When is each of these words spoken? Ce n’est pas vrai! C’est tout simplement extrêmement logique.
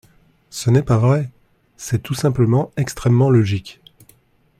Ce 0.49 0.71
n’est 0.71 0.81
pas 0.81 0.97
vrai! 0.97 1.29
C’est 1.77 2.01
tout 2.01 2.15
simplement 2.15 2.71
extrêmement 2.75 3.29
logique. 3.29 3.81